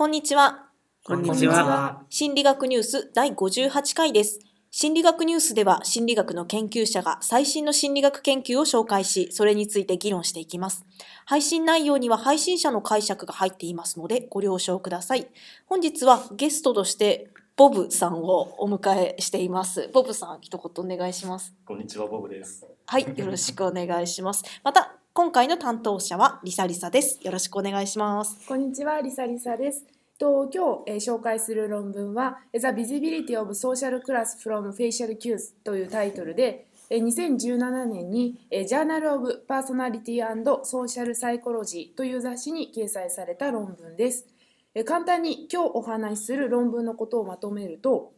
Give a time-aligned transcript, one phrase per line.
[0.00, 0.70] こんにちは。
[1.04, 2.04] こんにちは。
[2.08, 4.38] 心理学ニュース第58回です。
[4.70, 10.86] 心理学ニュースでは心理学の研究者が最新の心理学研究を紹介し、それについて議論していきます。
[11.26, 15.28] 配信内容には配信者の解釈が入っていますのでご了承ください。
[15.66, 19.90] 本日はゲストとしてボブさんをお迎えしています。
[19.92, 21.54] ボブさん、一言お願いします。
[21.66, 22.66] こんにちは、ボブです。
[22.86, 24.44] はい、よろしくお願いします。
[24.64, 27.20] また、今回の担当者はリサリサです。
[27.22, 28.38] よろしくお願いします。
[28.48, 29.84] こんにちは、リサリサです。
[30.18, 44.26] と今日、えー紹介する論文は「The Visibility of Social Class from Facial Cues」というタイトルでえー2017年にえー Journal of Personality and Social Psychology という雑誌に掲載された論文です。
[44.74, 48.14] えー簡単に今日お話しする論文のことをまとめると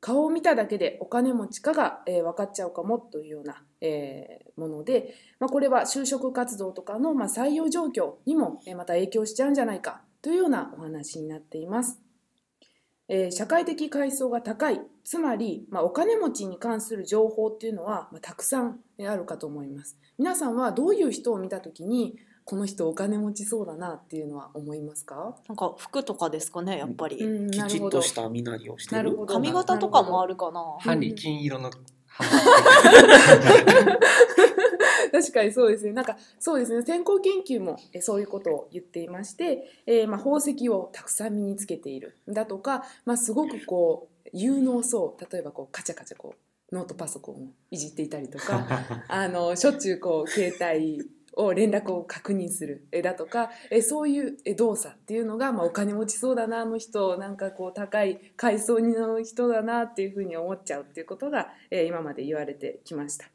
[0.00, 12.00] 顔を見ただけでお金持ちかが、えー分かっちゃうかもというような、えーもので、まあ、これは就職活動とかの、まあ、採用状況にも、えーまた影響しちゃうんじゃないかというようなお話になっています。
[13.08, 19.98] えー社会的階層が高いつまり、まあ、お金持ちに関する情報っていうのは、まあ、たくさんえーあるかと思います。
[20.18, 27.16] 皆さんはどういう人を見た時にこの人お金持ちそうだなっていうのは思いますか、なんか服とかですかね、やっぱり。
[27.16, 29.26] うん、きちっなるほどとした身なりをしてる。
[29.26, 30.62] 髪型とかもあるかな。
[30.78, 31.70] 歯に金色の
[35.12, 35.92] 確かにそうですね。
[35.92, 36.84] なんかそうですね。
[36.84, 45.32] 先行研究もえそういうことを言っていまして、えーまあ宝石をたくさん身につけているだとか、まあすごくこう有能そう。
[45.32, 46.34] 例えばこうカチャカチャこ
[46.70, 47.38] うノートパソコンを
[47.70, 48.66] いじっていたりとか、
[49.08, 53.50] あのしょっちゅうこう携帯を連絡を確認するえだとか
[53.82, 63.30] そういう動作っていうのが、まあ、お金持ちそうだなあの人なんかこう高い階層の人だなっていうふうに思っちゃうっていうことが、今まで言われてきました。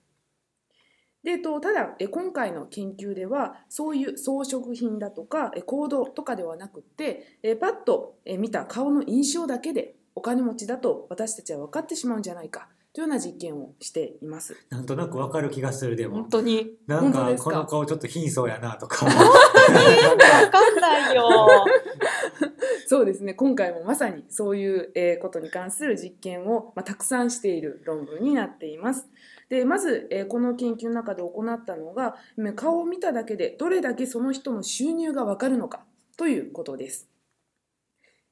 [1.24, 14.58] でとただ今回の研究ではそういう装飾品だとか行動とかではなくってパッと見た顔の印象だけでお金持ちだと私たちは分かってしまうんじゃないかというような実験をしています。
[14.70, 16.16] なんとなくわかる気がするでも。
[16.16, 16.30] 本。
[16.30, 16.74] 当に。
[16.88, 19.06] なんかこの顔ちょっと貧相やなとか。
[19.06, 21.24] わかんないよ。
[22.88, 24.26] そうですね今回もまさに。
[24.28, 25.50] そういうえーことに。
[25.50, 28.34] 関する実験を、まあ、たくさんしている論文に。
[28.34, 29.08] なっています。
[29.50, 35.84] でまず、えーこの研究の中で行ったのがうん顔を見ただけでどれだけその人の収入がわかるのか
[36.18, 37.11] ということです。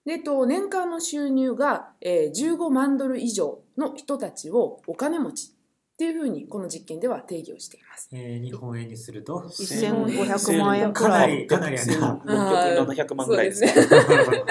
[0.09, 8.09] でえっと年間の収入が、えー15万ドル以上の人たちをお金持ちっていうふうにこの実験では定義をしています。
[8.12, 9.36] えー日本円にすると。
[9.36, 11.38] 1500万円くからない。
[11.38, 12.20] りかなりやな。
[12.25, 13.68] 600、700万ぐらいですね。
[13.68, 14.44] そうですね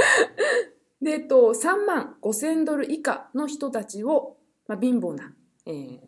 [1.02, 4.36] で、えっと、3万5000ドル以下の人たちを、
[4.68, 5.34] まあ、貧乏な、
[5.66, 5.98] えー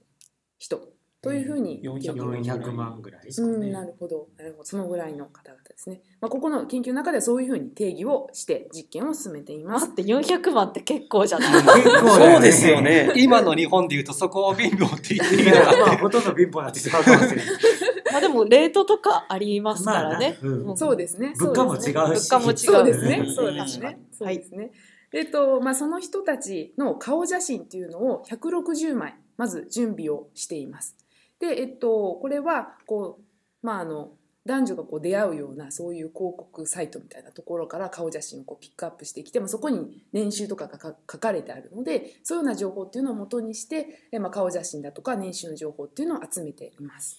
[0.59, 0.81] 人
[1.23, 3.73] というふうに、400 400万ぐらいですかねうん、。
[3.73, 6.01] なるほど、なるほど、そのぐらいの方々ですね。
[6.21, 9.89] まあ、ここの研究の中ではそういうふうに定義をして実験を進めています。
[9.89, 11.53] 待って、400万って結構じゃない？
[11.53, 12.81] 結構だそうですよ。
[12.81, 13.13] ね。
[13.17, 15.77] 今の日本で言うとそこを貧乏って言っていいのか。
[15.87, 17.47] まあほとんど貧乏になってしまうかもしれない。
[18.13, 20.39] まあでも、レートとかありますからね。
[20.43, 21.35] まあなうんうんそうですね。
[21.39, 21.93] 物価も違うし。
[21.93, 23.31] 物価も違うそうですねう。
[23.31, 24.01] んそうですね。
[24.11, 24.71] そうですね。
[25.13, 30.97] えっと、まあ、その人たちの顔写真っていうのを160枚、まず準備をしています。
[31.41, 34.13] で、えっと、これは、こう、まあ、あの、
[34.47, 40.79] 男女がこう出会うようなそういう広告サイトみたいなところから顔写真をこうピックアップしてきて、まあ、そこに年収とかが
[41.11, 47.19] 書かれてあるのでそういうような情報っていうのを元にして、まあ、顔写真だとか年収の情報っていうのを集めています。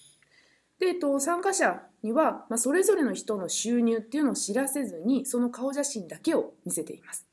[0.80, 7.24] で、えっと、参加者には、まあ、それぞれの人の収入っていうのを知らせずにその顔写真だけを見せています。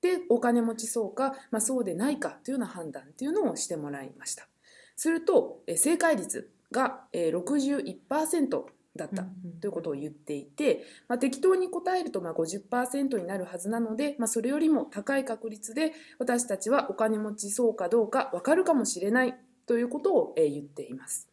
[0.00, 4.48] でお金持ちそうか、まあ、そうでないかというような判断っていうのをしてもらいました。
[4.96, 8.64] するとえ正解率がえー61%
[8.94, 9.24] だった
[9.60, 19.34] ということを言っていて、まあ、適当に答えるとまあ50%になるはずなので、まあ、それよりも高い確率で私たちはお金持ちそうかどうか分かるかもしれない
[19.66, 21.26] ということをえー言っています。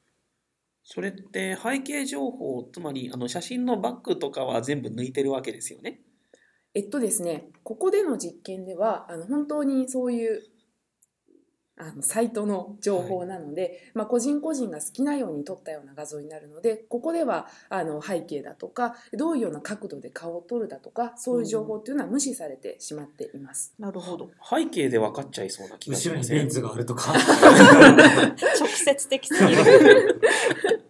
[0.83, 5.99] それって背景情報、つまりあの写真のバックとかは全部抜いてるわけですよね？
[6.73, 10.41] えっとですね、ここでの実験ではあの本当にそういう
[11.79, 23.73] あのサイトの情報なので、まあ、個人個人が好きなように撮ったような画像になるのでここではあの背景だとかどういうような角度で顔を撮るだとかそういう情報っていうのは無視されてしまっています。
[23.79, 24.29] なるほど。
[24.43, 27.13] 背景で分かっちゃいそうな気がし後ろませんにレンズがあるとか。
[28.59, 30.19] 直接的すぎる。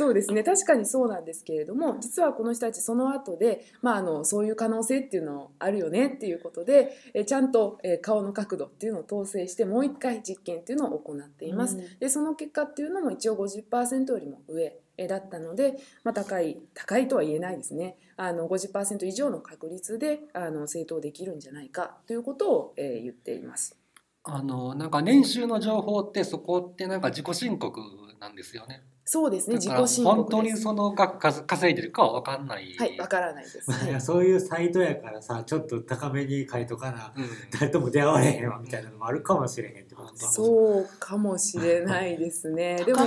[0.00, 11.76] そうですね確かにそうなんですけれども実はこの人たちその後で、まあ、あのそういう可能性っていうのあるよねっていうことでえちゃんとえ顔の角度っていうのを統制してもう一回実験っていうのを行っています。
[11.76, 23.76] うんでその結果っていうのも一応50%よりも上えーだったので、まあ、高い高いとは言えないですねあの50%以上の確率であの正当できるんじゃないかということを、えー言っています。
[24.22, 27.80] あのなんか年収の情報ってそこってなんか自己申告
[28.20, 28.82] なんですよね。
[29.04, 29.56] そうですね。
[29.56, 32.76] 自己申告本当にその額稼稼いでるかは分かんない。
[32.78, 37.28] はいわからないです、まあそういうサイトやからさちょっと高めに書いとかなうん。
[37.50, 42.76] 誰とも出会われへんわみたいなのもあるかもしれへんってことそうかもしれないですね。
[42.84, 43.00] でも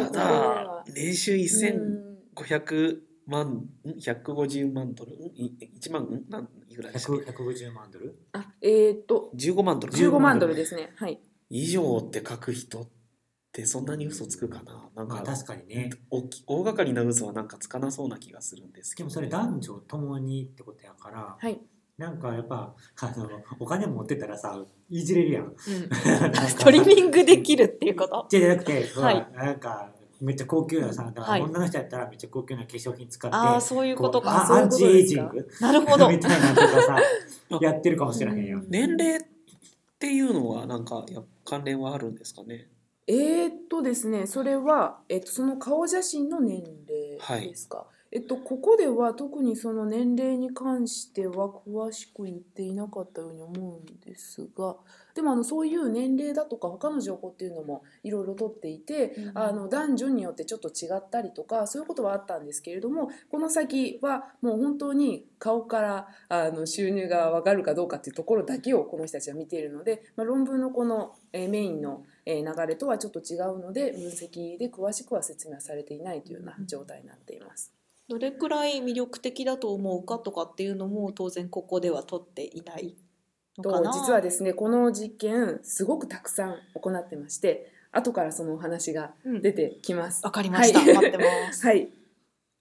[0.93, 1.39] 年収うん
[2.35, 8.17] 1500万、ん150万ドル、んい1万、んなんいくらでしたっ100 150万ドル？
[8.33, 9.31] あえっ、と。
[9.37, 9.93] け ?15 万ドル。
[9.93, 10.91] 15万ドルですね。
[10.95, 11.21] はい。
[11.49, 13.02] 以上って書く人って
[13.65, 14.89] そんなに嘘つくかな。
[14.95, 15.91] なんかまあ確かにね。
[16.09, 19.09] 大き大掛かりな嘘はなんかつかなそうな気がするんですけど。
[19.09, 21.61] でもそれ男女ともにってことやからはい。
[21.95, 23.29] なんかやっぱあの
[23.59, 24.59] お金持ってたらさ
[24.89, 25.43] いじれるやん。
[25.45, 25.53] うん。
[26.49, 28.25] ストリミングできるっていうこと？
[28.29, 29.27] じゃなくて、はい。
[29.35, 31.41] なんかめっちゃ高級なさ、だかはい。
[31.41, 34.31] ら女の人やったらめっちゃ高級な化粧品使って、ああそういうことか。
[34.31, 36.09] こうあそういうことアンチエイジンでグなるほど。
[36.09, 36.97] みたいなのとかさ
[37.51, 38.63] あ、 やってるかもしれへんよ。
[38.67, 39.19] 年齢っ
[39.99, 42.69] ていうのはなんかや関連はあるんですかね？
[43.07, 54.75] えー、っとですねそれは、えっと、その顔写真の年齢ですか、えっと、ここでは特にその年齢に関しては詳しく言っていなかったように思うんですが
[55.15, 77.73] でもあのそういう年齢だとか他の情報っていうのもいろいろ取っていて、うんあの男女によってちょっと違ったりとかそういうことはあったんですけれどもこの先はもう本当に顔からあの収入が分かるかどうかっていうところだけをこの人たちは見ているので、まあ、論文のこの、えーメインの、えー流れとはちょっと違うので分析で詳しくは説明はされていないというような状態になっています。
[78.07, 82.95] どれくらい魅力的だと思うかとかっていうのも当然ここでは取っていない
[83.57, 90.25] のかとな実はですねこの実験すごくたくさん行ってまして後からそのお話がうん出てきます。
[90.25, 91.89] わかりました、はい待ってます、 はい。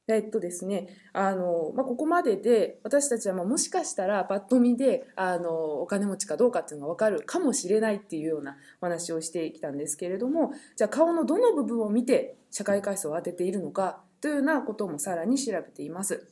[0.08, 5.50] えっとですね、あの、まあ、ここまでで私たちはまあもしかしたらパッと見であの
[5.80, 16.26] お金持ちかどうかっていうのが分かるかもしれないっていうようなお話をしてきたんですけれどもじゃあ顔のどの部分を見て社会階層を当てているのかというようなこともさらに調べています。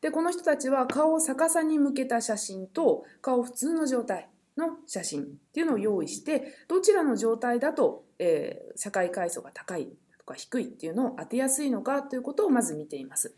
[0.00, 9.92] でこの人たちは顔を逆さに向けた写真と顔普通の状態の写真っていうのを用意してどちらの状態だと、えー社会階層が高い
[10.24, 13.34] とか低いっていうのを当てやすいのかということをまず見ています。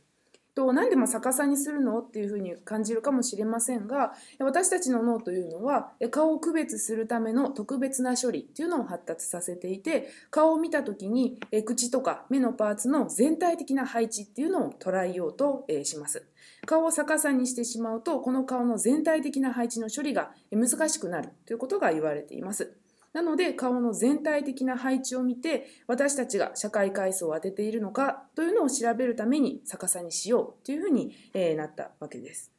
[0.54, 1.98] となんでまあ逆さにするの？
[1.98, 16.24] っていうふうに感じるかもしれませんが私たちの脳というのは顔を区別するための特別な処理っていうのを発達させていて顔を見た時に口とか目のパーツの全体的な配置っていうのを捉えようとします。
[16.66, 22.76] 顔を逆さにしてしまうとこの顔の全体的な配置の処理が難しくなるということが言われています。
[23.14, 31.14] なので顔の全体的な配置を見て私たちが社会階層を当てているのかというのを調べるために逆さにしようというふうに、
[31.56, 32.52] なったわけです。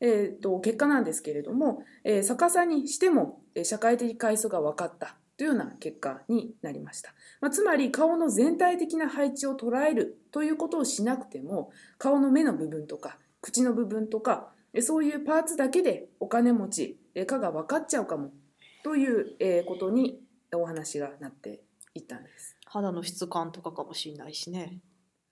[0.00, 7.14] えーと結果なんですけれども、えー逆さにしても、社会的階層が分かったというような結果になりました。
[7.40, 18.32] まあ、つまり顔の全体的な配置を捉えるということをしなくても顔の目の部分とか口の部分とかそういうパーツだけでお金持ちかが分かっちゃうかも
[18.84, 20.20] というえーことに
[20.54, 21.62] お話がなって
[21.94, 22.56] いったんです。
[22.66, 24.80] 肌の質感とかかもしれないしね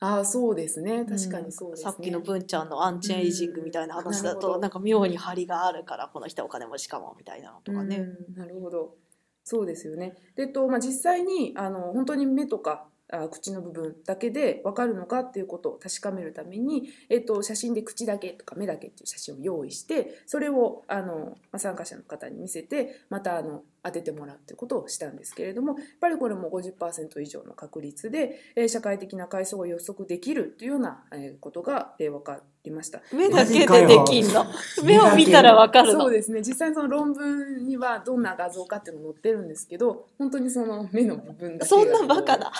[0.00, 1.90] ああそうですね確かにそうですね。
[1.92, 8.96] さっきの文ちゃんのアンチエイジングみたいな話だうん なんか妙に張りがあるからこの人はお金持ちかもみたいなのとかね、うんなるほど
[9.44, 10.16] そうですよね。
[10.36, 33.00] でとまあ、実際にあの本当に目とかあ口の部分だけで分かるのかっていうことを確かめるために、えっと、写真で口だけとか目だけっていう写真を用意してそれをあの、参加者の方に見せてまたあの当ててもらうっていうことをしたんですけれどもやっぱりこれも50%以上の確率で、えー社会的な階層を予測できるっていうような、えーことが、えー分かりました。
[33.12, 34.46] 目だけでできんの？
[34.84, 36.00] 目を見たらわかるの？
[36.02, 36.40] そうですね。
[36.42, 42.52] 実際にその論文にはどんな画像かっていうの載ってるんですけど本当にその目の部分だけそんなバカだな。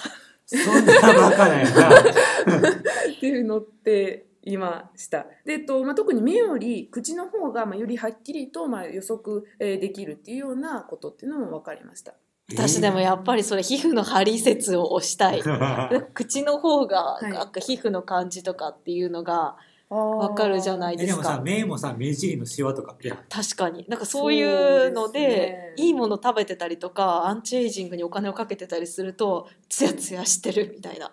[0.44, 2.00] そんなバカなよな。
[2.00, 5.26] っていうのっていました。
[5.44, 12.14] で、えっとまあ、特に目より口の方がまあよりはっきりとまあ予測えーできるっていうようなことっていうのも分かりました。
[12.50, 15.42] 私でもやっぱりそれ皮膚の張り説を押したい。
[16.12, 17.26] 口の方がい。
[17.26, 19.56] なんか皮膚の感じとかっていうのが
[19.88, 21.06] わかるじゃないえでか。
[21.06, 22.96] ですもさ、目もさ、目尻のシワとか。
[23.28, 23.84] 確かに。
[23.88, 25.74] なんかそういうのでね。
[25.76, 31.12] いいもの食べてたりとかアンチエイジングにお金をかけてたりするとツヤツヤしてるみたいな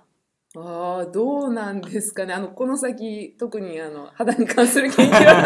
[0.56, 2.34] あーどうなんですかね。
[2.34, 5.46] あのこの先特にあの肌に関する研究は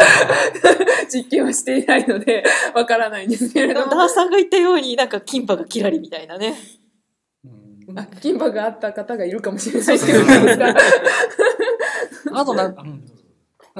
[1.12, 2.42] 実験はしていないので
[2.74, 3.86] わからないんですけれでども。
[3.88, 6.54] もダーさんが言ったようになんかキンパがキラリみたいなね。
[7.44, 7.96] うん。
[7.96, 10.20] うあ金箔があった方がいるかもしれないですけど
[12.38, 13.04] あとなんか、うん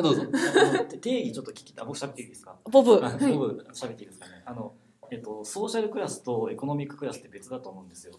[0.03, 0.23] どうぞ。
[0.25, 0.85] あどうぞ。
[1.01, 1.87] 定義ちょっと聞きたい。
[1.87, 2.57] 僕喋っていいですか？
[2.71, 2.97] ボブ。
[2.97, 3.33] あはい。
[3.33, 4.43] 僕喋っていいですかね。
[4.45, 4.75] あの、
[5.11, 8.15] えっと、ソーシャルクラスとエコノミッククラスって別だと思うんですよ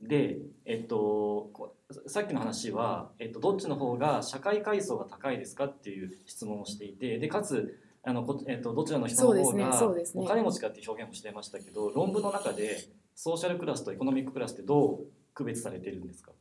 [0.00, 1.74] でえっとこ
[2.06, 12.78] さっきの話は、えっと、どっちの方が社会階層が高いですかっていう質問をしていてでかつあのこ、えっと、どちらの人のそうですね方がそうですねお金持ちかっていう表現もしてましたけど論文の中で
[13.14, 14.98] ソーシャルクラスとエコノミッククラスってどう
[15.34, 16.32] 区別されてるんですか？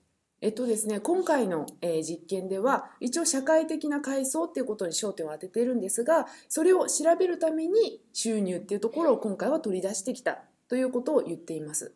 [0.41, 11.95] えっとですね、今回の、えー実験では一応社会的な階層っていうことに焦点を当ててるんですがそれを調べるために収入っていうところを今回は取り出してきたということを言っています。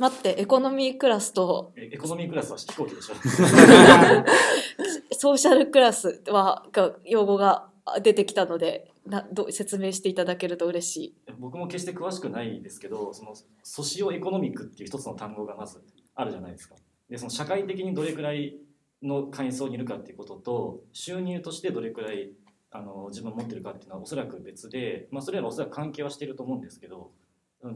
[0.00, 1.74] 待ってエコノミークラスと。
[1.76, 3.14] えエコノミークラスは飛行機でしょ。
[5.12, 7.68] ソーシャルクラスはが用語が
[8.02, 11.14] 出てきたのでなどう説明していただけると嬉しい。
[11.38, 15.82] 僕も決して詳しくないですけどそのソシオエコノミックっていう一つの単語がまず
[16.14, 16.76] あるじゃないですか。
[17.10, 18.56] でその社会的にどれくらい
[19.02, 22.32] の階層にいるかっていうことと収入としてどれくらい
[22.70, 27.19] あの自分が持ってるかっていうのはおそらく別で、まあ、それらはおそらく関係はしていると思うんですけどうん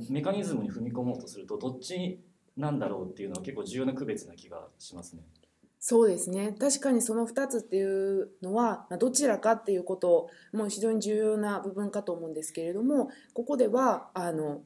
[0.08, 2.20] メカニズムに踏み込もうとするとどっち
[2.56, 5.22] なんだろうっていうのは結構重要な区別な気がしますね。
[5.86, 14.62] そうですね確かにその2つっていうのはどちらかっていうことも非常に重要な部分かと思うんですけれどもここではあの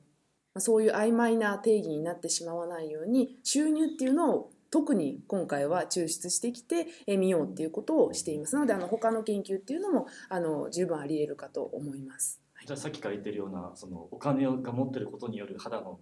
[0.59, 12.41] そういう曖昧な定義になってしまわないように収入っていうのを特に今回は抽出してきてえ見ようっていうことをしていますのであの他の研究っていうのもあの十分あり得るかと思います。
[12.69, 15.99] じゃあさっきから言ってるようなそのお金が持ってることによる肌の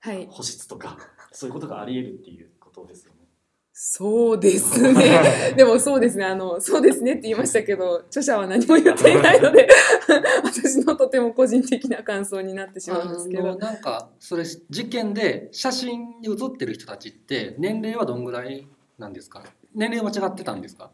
[0.00, 0.96] はい、保湿とか
[1.32, 3.26] そういうことがあり得るっていうことですよね。
[3.72, 5.52] そうですね。
[5.56, 6.24] でもそうですね。
[6.24, 9.68] あの、そうですねって言いましたけど、著者は何も言っていないので、
[10.44, 13.56] 私のとても個人的な感想になってしまうんですけど。
[13.56, 18.66] なんかそれ実験で写真に写ってる人たちって年齢はどんぐらい
[18.98, 19.42] なんですか？
[19.74, 20.90] 年齢は違ってたんですか、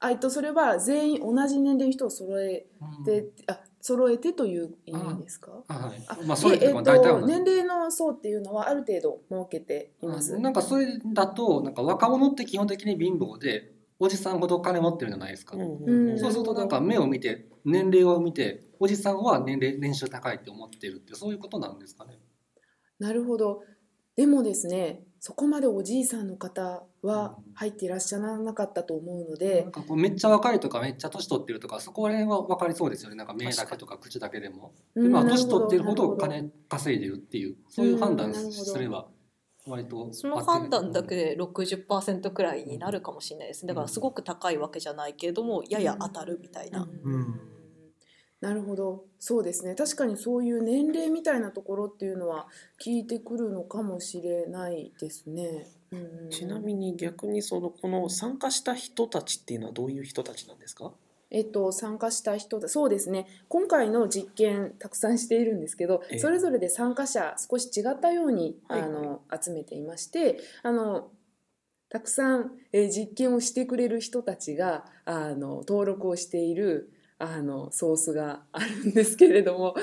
[0.00, 5.62] あえっと、それは全員同じ年齢の人を揃えうんて、あ、揃えてという意味ですか？
[5.68, 6.02] あはい。
[6.08, 7.34] あまあそれえっと、大体は同じ。
[7.34, 10.38] 年齢の層っていうのはある程度設けています。
[10.38, 16.18] なんかそれだとなんか若者って基本的に貧乏でおじさんほどお金持ってるじゃないですか、うん。
[16.18, 22.18] そうするとなんか目を見て年齢を見ておじさんは年齢年収高いって思ってるってそういうことなんですかね。
[22.98, 23.60] なるほど。
[24.16, 33.16] でもですね、そこまでおじいさんの方は入っていらっしゃらなかったと思うのでなん、かこうめっちゃ若いとかめっちゃ年取ってるとかそこら辺は分かりそうですよね。
[33.16, 34.72] なんか目だけとか口だけでも。
[34.94, 39.08] 年取ってるほど金稼いでるっていうそういう判断すれば
[39.66, 43.68] 割とその判断だけで60%くらいになるかもしれないですね。
[43.68, 46.86] だからすごく高いわけじゃないけれどもやや当たるみたいな。
[47.02, 47.14] うん。
[47.14, 47.53] うん
[48.44, 49.06] なるほど。
[49.18, 49.74] そうですね。
[49.74, 52.46] 確かにそういう年齢みたいなところっていうのは
[52.78, 55.70] 聞いてくるのかもしれないですね。
[55.90, 60.92] うんちなみに逆にそのこの参加した人たちっていうのはどういう人たちなんですか？
[61.30, 63.26] えっと、参加した人だそうですね。
[63.48, 66.18] 今回の実験たくさんしているんですけどええ。
[66.18, 68.82] それぞれで参加者少し違ったように、はい。
[68.82, 71.08] あの集めていましてあの
[71.88, 79.74] たくさん、えー実験をしてくれる人たちがあの登録をしているあのソースがあるんですけれども。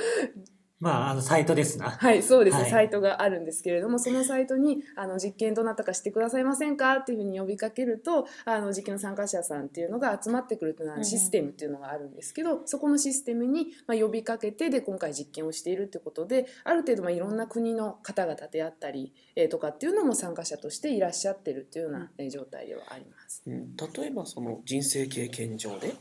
[0.81, 1.91] まあ、あの、サイトですな。
[1.91, 2.57] はい、そうです。
[2.57, 2.71] ね、はい。
[2.71, 23.43] サイトがあるんですけれども、そのサイトにあの実験どなたかしてくださいませんかっていうふうに呼びかけると、あの実験の参加者さんっていうのが集まってくるというシステムっていうのがあるんですけど、そこのシステムにまあ呼びかけてで今回実験をしているってことで、ある程度まあいろんな国の方々であったり、えーとかっていうのも参加者としていらっしゃってるっていうようなえー状態ではあります。
[23.45, 23.75] うん。
[23.75, 25.93] 例えばその人生経験上で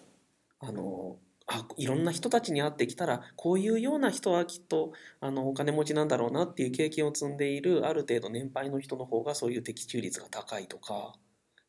[0.61, 11.15] あのあいろんな人たちに会ってきたらこういうような人はきっとあのお金持ちなんだろうなっていう経験を積んでいるある程度年配の人の方がそういう的中率が高いとか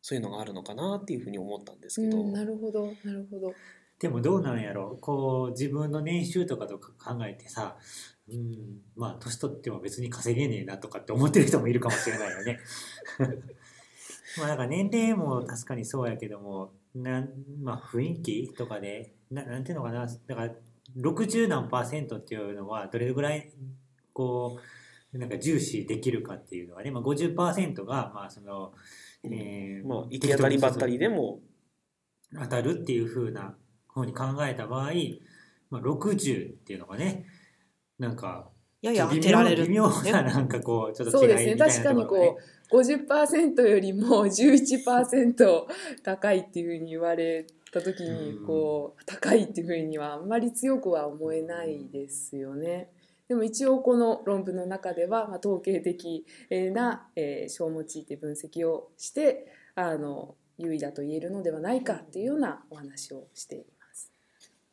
[0.01, 3.53] そういうのがあるのかなっていうふうに思ったんですけど、うん、なるほど、なるほど。
[3.99, 7.77] でもどうなんやろこう、自分の年収とかとか考えてさ、
[8.27, 12.59] うん、まあ、年取っても別に稼げねえなとかって思ってる人もいるかもしれないよね。
[14.39, 17.29] まあ、なんか年齢も確かにそうやけども、なん
[17.61, 20.53] まあ、雰囲気とかで、ななんていうのかな、だから、
[20.97, 23.51] 60何パーセントっていうのは、どれぐらい、
[24.13, 24.59] こ
[25.13, 28.73] う、なんか重視できるかっていうのはね、まあ、50%が、まあ、その、
[29.23, 31.41] えーまあ行き当たりばったりでも。
[32.33, 33.55] 当たるっていう風な
[33.87, 34.91] 方に考えた場合、
[35.69, 37.25] まあ、60っていうのがね
[37.99, 38.49] なんか
[38.81, 42.39] やや当てられる、微妙ななんかこうちょっとそうですね違いみたいな確かにところがねこ
[42.71, 45.65] う50%よりも11%
[46.03, 52.89] 高いっていうふうに言われた時にうんこう高いっていうふうにはあんまり強くは思えないですよね。
[53.27, 56.25] でも一応この論文の中では、まあ、統計的
[56.73, 63.80] な、えー、書を用いて分析をしてあの優位だと言えるのではないかっていうようなお話をしています。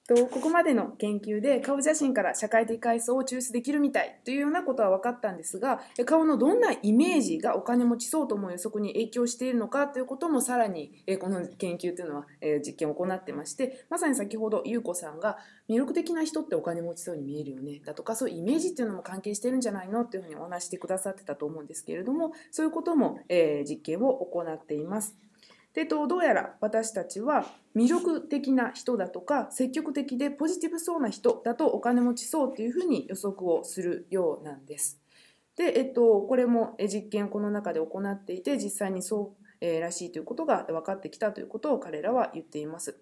[0.09, 12.27] とここまでの研究で顔写真から社会的階層を抽出できるみたいというようなことは分かったんですが顔のどんなイメージがお金持ちそうと思う予測に影響しているのかということもさらにこの研究というのは
[12.65, 15.37] 実験を行ってましてまさに先ほど優子さんが
[15.69, 25.28] 魅力的な人ってお金持ちそうに見えるよねだとかそういうイメージっていうのも関係してるんじゃないのっていうふうにお話してくださってたと思うんですけれどもそういうことも実験を行っています。
[25.79, 35.01] でとどうやら私たちは魅力的な人だとか積極的でポジティブそうな人だとお金持ちそうっていうふうに予測をするようなんです。
[35.55, 42.99] で、えっと、これも実験この中で行っていて実際にそう、えー、らしいということが分かってきたということを彼らは言っています。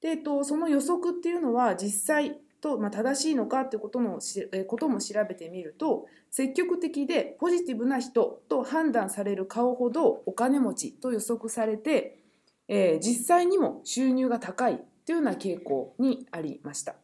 [0.00, 12.24] で、えっと、その予測っていうのは実際と、まあ、正しいのかということのし、えことも調べてみると積極的でポジティブな人と判断される顔ほどお金持ちと予測されて、
[12.68, 16.94] えー、実際にも収入が高いというような傾向にありました。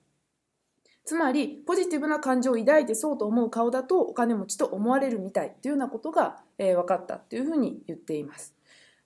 [1.05, 8.55] つまりポジティブな感情を抱いてそうと思う顔だとお金持ちと思われるみたいというようなことが、えー、分かったというふうに言っています。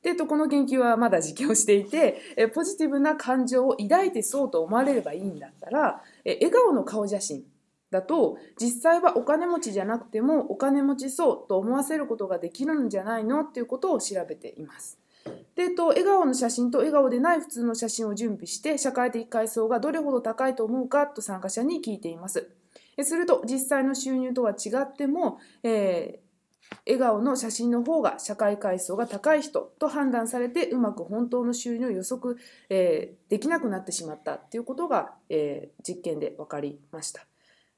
[0.04, 7.42] で、えっとこの研究はまだ実験をしていて、えポジティブな感情を抱いてそうと思われればいいんだったら、え笑顔の顔写真
[7.90, 14.98] だと実際はお金持ちじゃなくてもお金持ちそうと思わせることができるんじゃないのっていうことを調べています。
[15.54, 22.50] でえっと笑顔の写真と笑顔でない普通の写真を準備して社会的階層がどれほど高いと思うかと参加者に聞いています。
[23.02, 26.20] すると実際の収入とは違っても、え
[26.86, 32.36] 笑顔の写真の方が社会階層が高い人と判断されてうまく本当の収入を予測、
[32.68, 37.26] えー、できなくなってしまったっていうことが、えー、実験で分かりました。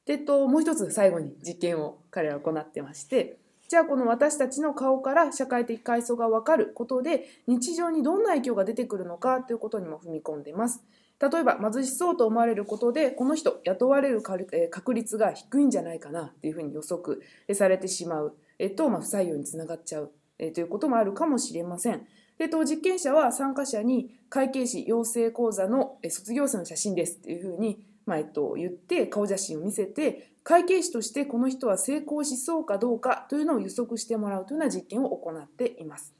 [0.06, 3.38] でともう一つ最後に実験を彼は行ってまして
[3.68, 10.84] じゃあこの私たちの顔から社会的階層が分かることで日常にどんな影響が出てくるのかということにも踏み込んでます。
[11.18, 17.22] 例えば貧しそうと思われることでこの人雇われる確率が低いんじゃないかなっていうふうに予測
[17.54, 22.06] されてしまうえっとまあ、不採用につながっちゃう、えということもあるかもしれません。
[22.38, 36.14] でと実験者は参加者に会計士養成講座の卒業生の写真ですっていうふうに、まあえっと、言って顔写真を見せて会計士としてこの人は成功しそうかどうかというのを予測してもらうというような実験を行っています。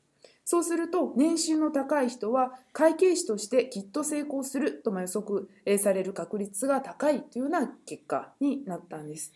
[0.44, 9.32] そうすると年収の高い人は会計士としてきっと成功すると予測される確率が高いというような結果になったんです。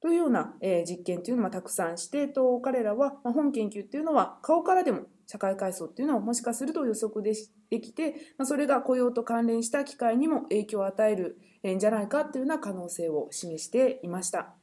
[0.00, 7.34] というような、えー、実験というのもたくさんしてと彼らは、まあ、本研究っていうのは顔からでも社会階層っていうのをもしかすると予測で
[7.70, 14.54] できて、まあ、それが雇用と関連した機会にも影響を与えるんじゃないかっていうような可能性を示していました。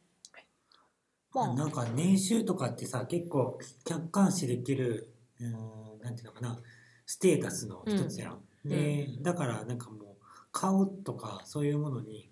[1.34, 6.60] まあ、なんか年収とかってさ結構客観視できるうんなんていうのかな
[7.06, 8.42] ステータスの一つやん。
[8.66, 10.08] うん、でだからなんかもう
[10.52, 12.32] 顔とかそういうものに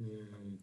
[0.00, 0.58] うん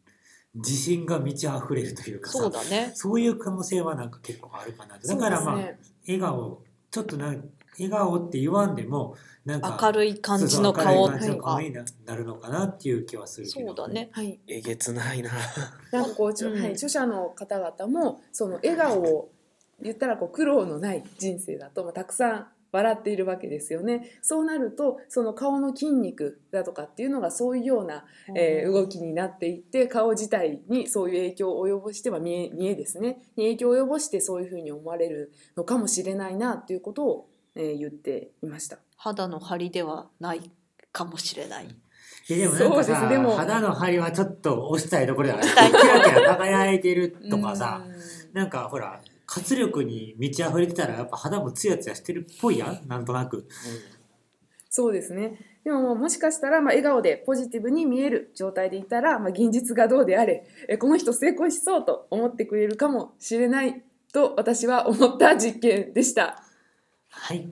[0.56, 2.92] 自信が満ち溢れるというかさそうだね。
[2.94, 6.62] そういう可能性はなんか結構あるかなだからまあ、ね、笑顔
[6.92, 7.36] ちょっとな
[7.80, 11.60] 笑顔って言わんでもなんか明るい感じの顔っていうか。
[11.62, 11.74] に
[12.06, 14.10] なるのかなっていう気はするそうだね。
[14.12, 14.40] はい。
[14.48, 15.32] えげつないな。
[15.92, 19.30] なんかこう、うん、はい、著者の方々もその笑顔を
[19.82, 24.18] 言ったらこう苦労のない人生だと、まあ、たくさん笑っているわけですよね。
[24.22, 28.04] そうなるとその顔の筋肉だとかっていうのがそういうような、
[28.36, 38.80] えー、動きになっていって顔自体にそういう影響を及ぼしては見え見えですねに影響を及ぼしてそういうふうに思われるのかもしれないなっていうことを、えー、言っていました。
[38.98, 40.52] 肌の張りではない
[40.92, 41.68] かもしれない。
[42.30, 47.86] えでもなんかさ、肌の張りはちょっと押したいところだから、キラキラ輝いてるとかさ、
[48.32, 52.88] なんかほら、活力に満ち溢れてたらやっぱ肌もツヤツヤしてるっぽいやん。
[52.88, 53.46] なんとなく、うん、
[54.70, 55.40] そうですね。
[55.64, 63.82] でももしかしたらまあ笑顔でポジティブに見える状態でいたら、まあ、現実がどうであれえこの人成功しそうと思ってくれるかもしれない
[64.12, 66.44] と私は思った実験でした。
[67.10, 67.48] はい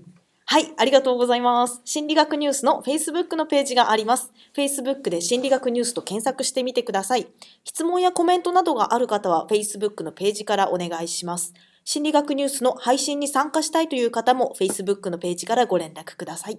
[0.52, 1.80] はい、ありがとうございます。
[1.86, 4.34] 心理学ニュースの Facebook のページがあります。
[4.54, 7.28] Facebook で心理学ニュースと検索してみてください。
[7.64, 11.54] 質問やコメントなどがある方は Facebook のページからお願いします。
[11.86, 16.58] 心理学ニュースの配信に参加したいという方も Facebook のページからご連絡ください。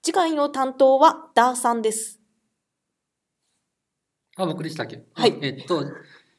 [0.00, 2.20] 次回の担当はダーさんです。
[4.38, 5.38] あ、僕でしたっけはい。
[5.42, 5.84] えっと、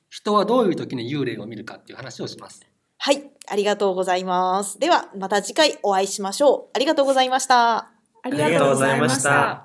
[0.09, 2.65] 人はどういう時に幽霊を見るかっていう話をします。
[3.05, 4.79] はい、ありがとうございます。
[4.79, 6.69] では、また次回お会いしましょう。
[6.73, 7.91] ありがとうございました。
[8.23, 9.64] ありがとうございました。